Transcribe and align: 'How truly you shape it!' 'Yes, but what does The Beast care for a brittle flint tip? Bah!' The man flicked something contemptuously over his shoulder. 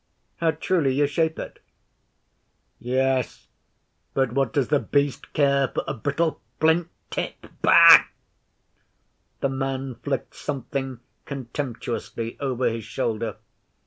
'How 0.37 0.49
truly 0.49 0.95
you 0.95 1.05
shape 1.05 1.37
it!' 1.37 1.59
'Yes, 2.79 3.45
but 4.15 4.31
what 4.31 4.51
does 4.51 4.69
The 4.69 4.79
Beast 4.79 5.31
care 5.33 5.67
for 5.67 5.83
a 5.85 5.93
brittle 5.93 6.41
flint 6.59 6.87
tip? 7.11 7.45
Bah!' 7.61 8.05
The 9.41 9.49
man 9.49 9.93
flicked 10.01 10.35
something 10.35 11.01
contemptuously 11.25 12.35
over 12.39 12.67
his 12.67 12.83
shoulder. 12.83 13.35